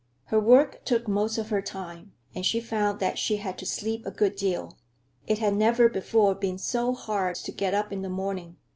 Her 0.25 0.39
work 0.39 0.83
took 0.83 1.07
most 1.07 1.37
of 1.37 1.49
her 1.51 1.61
time, 1.61 2.13
and 2.33 2.43
she 2.43 2.59
found 2.59 2.99
that 2.99 3.19
she 3.19 3.35
had 3.37 3.55
to 3.59 3.67
sleep 3.67 4.03
a 4.03 4.09
good 4.09 4.35
deal. 4.35 4.79
It 5.27 5.37
had 5.37 5.55
never 5.55 5.87
before 5.89 6.33
been 6.33 6.57
so 6.57 6.95
hard 6.95 7.35
to 7.35 7.51
get 7.51 7.75
up 7.75 7.93
in 7.93 8.01
the 8.01 8.09
morning. 8.09 8.57